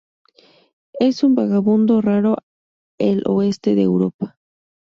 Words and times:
Es 0.99 1.23
un 1.23 1.35
vagabundo 1.35 2.01
raro 2.01 2.37
el 2.97 3.21
oeste 3.27 3.75
de 3.75 3.83
Europa. 3.83 4.35